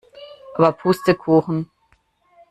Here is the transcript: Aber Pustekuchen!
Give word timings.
Aber 0.55 0.71
Pustekuchen! 0.71 1.69